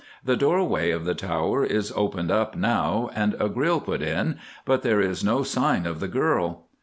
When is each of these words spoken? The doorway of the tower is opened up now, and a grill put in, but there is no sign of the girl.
The 0.25 0.35
doorway 0.35 0.89
of 0.89 1.05
the 1.05 1.13
tower 1.13 1.63
is 1.63 1.93
opened 1.95 2.31
up 2.31 2.55
now, 2.55 3.11
and 3.13 3.35
a 3.39 3.47
grill 3.47 3.79
put 3.79 4.01
in, 4.01 4.39
but 4.65 4.81
there 4.81 4.99
is 4.99 5.23
no 5.23 5.43
sign 5.43 5.85
of 5.85 5.99
the 5.99 6.07
girl. 6.07 6.65